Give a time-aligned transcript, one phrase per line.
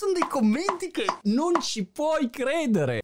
[0.00, 3.02] sono dei commenti che non ci puoi credere.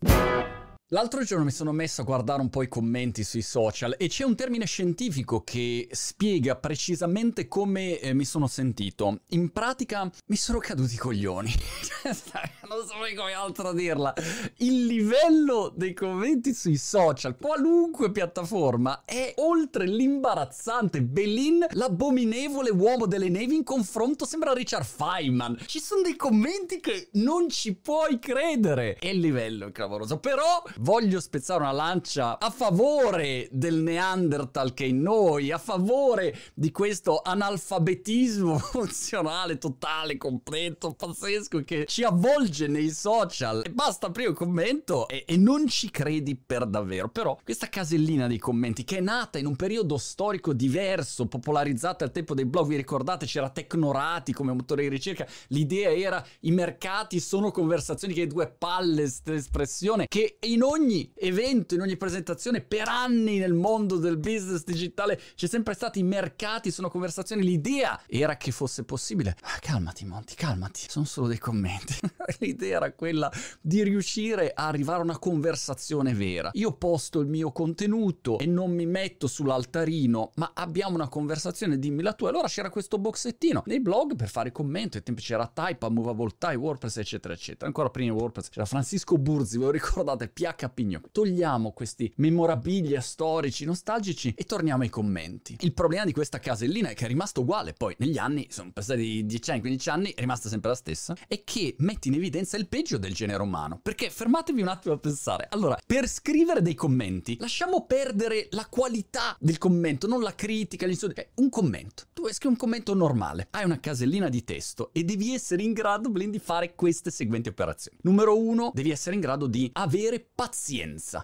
[0.90, 4.22] L'altro giorno mi sono messo a guardare un po' i commenti sui social e c'è
[4.24, 9.22] un termine scientifico che spiega precisamente come eh, mi sono sentito.
[9.30, 11.52] In pratica mi sono caduti i coglioni.
[12.04, 14.14] non so come altro dirla.
[14.58, 21.02] Il livello dei commenti sui social, qualunque piattaforma, è oltre l'imbarazzante.
[21.02, 25.58] Belin, l'abominevole uomo delle nevi in confronto sembra Richard Feynman.
[25.66, 28.94] Ci sono dei commenti che non ci puoi credere.
[29.00, 30.18] È il livello clamoroso.
[30.18, 36.36] Però voglio spezzare una lancia a favore del Neanderthal che è in noi, a favore
[36.54, 43.62] di questo analfabetismo funzionale totale, completo, pazzesco che ci avvolge nei social.
[43.64, 47.08] E basta aprire un commento e, e non ci credi per davvero.
[47.08, 52.12] Però questa casellina dei commenti che è nata in un periodo storico diverso, popolarizzata al
[52.12, 57.20] tempo dei blog, vi ricordate c'era Tecnorati come motore di ricerca, l'idea era i mercati
[57.20, 63.38] sono conversazioni che due palle, espressione che in ogni evento, in ogni presentazione, per anni
[63.38, 68.50] nel mondo del business digitale c'è sempre stato i mercati, sono conversazioni, l'idea era che
[68.50, 69.36] fosse possibile.
[69.42, 71.94] Ah, calmati Monti, calmati, sono solo dei commenti.
[72.40, 76.50] l'idea era quella di riuscire a arrivare a una conversazione vera.
[76.54, 82.02] Io posto il mio contenuto e non mi metto sull'altarino, ma abbiamo una conversazione, dimmi
[82.02, 82.30] la tua.
[82.30, 86.56] Allora c'era questo boxettino nei blog per fare commenti, ai tempi c'era Type, Movable Type,
[86.56, 87.66] WordPress, eccetera, eccetera.
[87.66, 91.00] Ancora prima WordPress c'era Francisco Burzi, ve lo ricordate, PH Pigno.
[91.12, 95.56] Togliamo questi memorabilia storici, nostalgici e torniamo ai commenti.
[95.60, 99.24] Il problema di questa casellina è che è rimasto uguale, poi negli anni, sono passati
[99.24, 102.68] 10 anni, 15 anni, è rimasta sempre la stessa, è che metti in evidenza il
[102.68, 103.78] peggio del genere umano.
[103.82, 105.46] Perché fermatevi un attimo a pensare.
[105.50, 110.90] Allora, per scrivere dei commenti, lasciamo perdere la qualità del commento, non la critica, gli
[110.90, 111.20] insulti.
[111.20, 112.04] Eh, un commento.
[112.12, 116.08] Tu scrivi un commento normale, hai una casellina di testo e devi essere in grado,
[116.08, 117.98] Blin, di fare queste seguenti operazioni.
[118.02, 120.45] Numero uno, devi essere in grado di avere pazienza.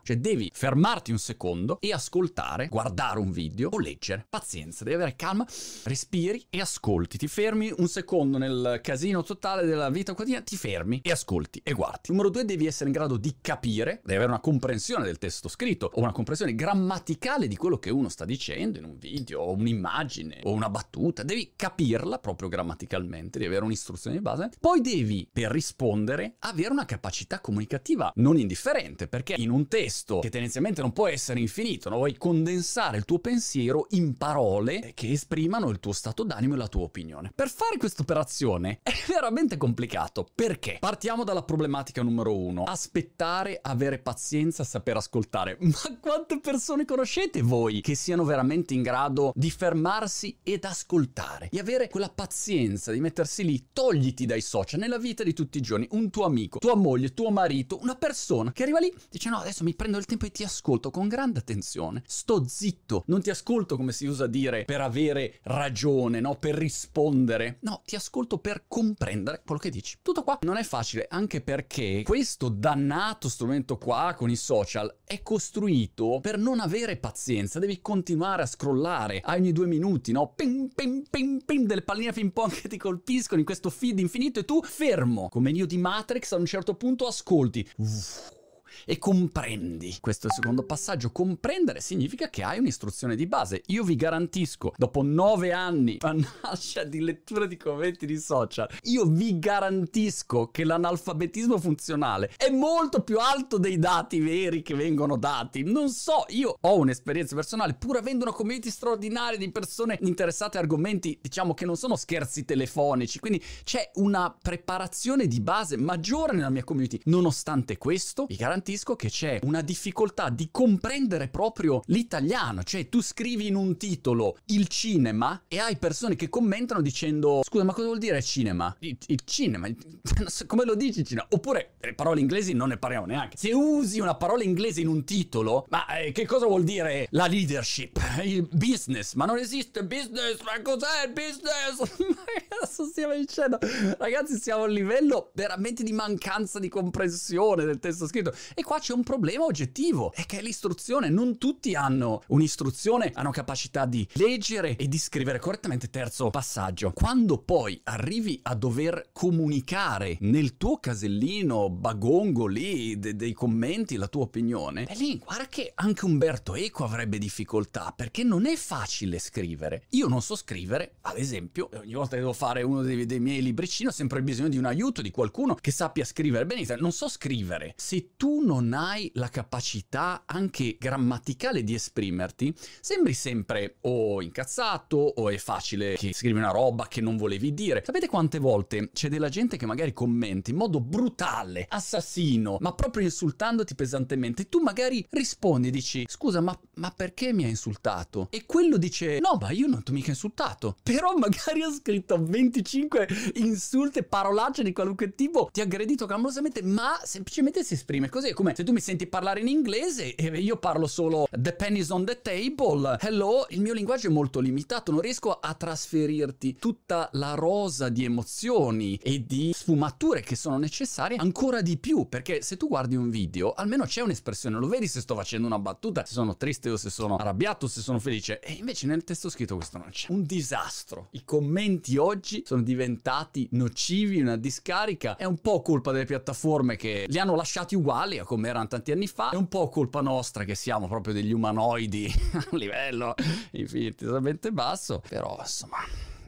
[0.02, 4.26] Cioè devi fermarti un secondo e ascoltare, guardare un video o leggere.
[4.28, 5.46] Pazienza, devi avere calma,
[5.84, 7.18] respiri e ascolti.
[7.18, 11.72] Ti fermi un secondo nel casino totale della vita quotidiana, ti fermi e ascolti e
[11.72, 12.08] guardi.
[12.08, 15.90] Numero due, devi essere in grado di capire, devi avere una comprensione del testo scritto
[15.92, 20.40] o una comprensione grammaticale di quello che uno sta dicendo in un video o un'immagine
[20.42, 21.22] o una battuta.
[21.22, 24.50] Devi capirla proprio grammaticalmente, devi avere un'istruzione di base.
[24.58, 30.30] Poi devi, per rispondere, avere una capacità comunicativa non indifferente, perché in un testo che
[30.30, 31.96] tendenzialmente non può essere infinito, no?
[31.96, 36.66] vuoi condensare il tuo pensiero in parole che esprimano il tuo stato d'animo e la
[36.66, 37.30] tua opinione.
[37.34, 40.26] Per fare questa operazione è veramente complicato.
[40.34, 40.78] Perché?
[40.80, 42.62] Partiamo dalla problematica numero uno.
[42.62, 45.58] Aspettare, avere pazienza, saper ascoltare.
[45.60, 51.48] Ma quante persone conoscete voi che siano veramente in grado di fermarsi ed ascoltare?
[51.50, 55.60] Di avere quella pazienza di mettersi lì, togliti dai social nella vita di tutti i
[55.60, 59.38] giorni, un tuo amico, tua moglie, tuo marito, una persona che arriva lì, dice no,
[59.38, 62.02] adesso mi prendo il tempo e ti ascolto con grande attenzione.
[62.06, 66.36] Sto zitto, non ti ascolto come si usa dire per avere ragione, no?
[66.36, 67.58] Per rispondere.
[67.60, 69.98] No, ti ascolto per comprendere quello che dici.
[70.02, 75.22] Tutto qua non è facile, anche perché questo dannato strumento qua con i social è
[75.22, 77.58] costruito per non avere pazienza.
[77.58, 80.32] Devi continuare a scrollare a ogni due minuti, no?
[80.34, 84.40] Pim, pim, pim, pim, delle palline ping pong che ti colpiscono in questo feed infinito
[84.40, 87.68] e tu fermo, come io di Matrix, a un certo punto ascolti.
[87.76, 88.40] Uff
[88.84, 89.96] e comprendi.
[90.00, 91.10] Questo è il secondo passaggio.
[91.10, 93.62] Comprendere significa che hai un'istruzione di base.
[93.66, 95.98] Io vi garantisco, dopo nove anni
[96.86, 103.18] di lettura di commenti di social, io vi garantisco che l'analfabetismo funzionale è molto più
[103.18, 105.62] alto dei dati veri che vengono dati.
[105.62, 110.60] Non so, io ho un'esperienza personale, pur avendo una community straordinaria di persone interessate a
[110.60, 116.50] argomenti, diciamo che non sono scherzi telefonici, quindi c'è una preparazione di base maggiore nella
[116.50, 117.00] mia community.
[117.04, 123.48] Nonostante questo, vi garantisco che c'è una difficoltà di comprendere proprio l'italiano, cioè tu scrivi
[123.48, 127.98] in un titolo il cinema e hai persone che commentano dicendo scusa ma cosa vuol
[127.98, 128.74] dire cinema?
[128.80, 129.68] Il, il cinema,
[130.46, 131.26] come lo dici cinema?
[131.30, 133.36] Oppure le parole inglesi non ne parliamo neanche.
[133.36, 137.26] Se usi una parola inglese in un titolo, ma eh, che cosa vuol dire la
[137.26, 137.98] leadership?
[138.22, 139.14] Il business?
[139.14, 141.80] Ma non esiste business, ma cos'è il business?
[142.62, 143.58] Adesso stiamo dicendo,
[143.98, 148.78] ragazzi siamo a un livello veramente di mancanza di comprensione del testo scritto E qua
[148.78, 151.08] c'è un problema oggettivo, è che è l'istruzione.
[151.08, 155.90] Non tutti hanno un'istruzione, hanno capacità di leggere e di scrivere correttamente.
[155.90, 163.32] Terzo passaggio, quando poi arrivi a dover comunicare nel tuo casellino bagongo lì de- dei
[163.32, 168.46] commenti la tua opinione, e lì guarda che anche Umberto Eco avrebbe difficoltà perché non
[168.46, 169.84] è facile scrivere.
[169.90, 173.42] Io non so scrivere, ad esempio, ogni volta che devo fare uno dei, dei miei
[173.42, 176.78] libricini ho sempre bisogno di un aiuto, di qualcuno che sappia scrivere benissimo.
[176.80, 177.74] Non so scrivere.
[177.76, 185.28] Se tu non hai la capacità anche grammaticale di esprimerti, sembri sempre o incazzato o
[185.28, 187.82] è facile che scrivi una roba che non volevi dire.
[187.84, 193.04] Sapete quante volte c'è della gente che magari commenta in modo brutale, assassino, ma proprio
[193.04, 194.48] insultandoti pesantemente.
[194.48, 198.28] Tu magari rispondi e dici: Scusa, ma, ma perché mi hai insultato?
[198.30, 200.76] E quello dice: No, ma io non ti ho mica insultato.
[200.82, 206.62] Però magari ha scritto 25 insulti e parolacce di qualunque tipo, ti ha aggredito clamorosamente,
[206.62, 208.31] ma semplicemente si esprime così.
[208.32, 211.90] È come se tu mi senti parlare in inglese e io parlo solo The pennies
[211.90, 212.96] on the table.
[212.98, 218.04] Hello, il mio linguaggio è molto limitato, non riesco a trasferirti tutta la rosa di
[218.04, 223.10] emozioni e di sfumature che sono necessarie ancora di più, perché se tu guardi un
[223.10, 226.78] video, almeno c'è un'espressione, lo vedi se sto facendo una battuta, se sono triste o
[226.78, 228.40] se sono arrabbiato, se sono felice.
[228.40, 230.10] E invece nel testo scritto questo non c'è.
[230.10, 231.08] Un disastro.
[231.10, 235.16] I commenti oggi sono diventati nocivi, una discarica.
[235.16, 238.92] È un po' colpa delle piattaforme che li hanno lasciati uguali a come erano tanti
[238.92, 239.30] anni fa.
[239.30, 243.14] È un po' colpa nostra che siamo proprio degli umanoidi a livello
[243.52, 245.02] infinitamente basso.
[245.08, 245.78] Però insomma,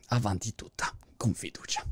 [0.09, 1.85] avanti tutta, con fiducia.